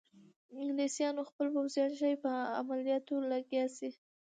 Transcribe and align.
انګلیسیانو 0.59 1.21
خپل 1.29 1.47
پوځیان 1.55 1.91
ښایي 1.99 2.17
په 2.23 2.31
عملیاتو 2.59 3.15
لګیا 3.31 3.65
شي. 3.77 3.89